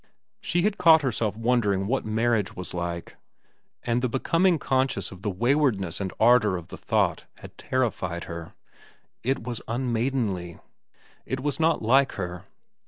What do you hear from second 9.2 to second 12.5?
It was unmaidenly. It was not like her.